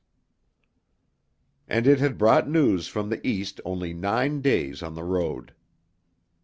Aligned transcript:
And 1.67 1.85
it 1.85 1.99
had 1.99 2.17
brought 2.17 2.49
news 2.49 2.87
from 2.87 3.09
the 3.09 3.21
East 3.23 3.61
only 3.63 3.93
nine 3.93 4.41
days 4.41 4.81
on 4.81 4.95
the 4.95 5.03
road. 5.03 5.53